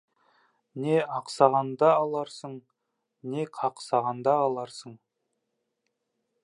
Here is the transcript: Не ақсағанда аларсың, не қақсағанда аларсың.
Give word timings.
Не 0.85 0.95
ақсағанда 1.17 1.91
аларсың, 2.05 2.57
не 3.35 3.47
қақсағанда 3.59 4.35
аларсың. 4.49 4.99